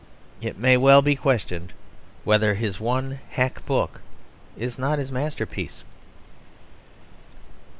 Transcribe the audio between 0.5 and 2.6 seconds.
may well be questioned whether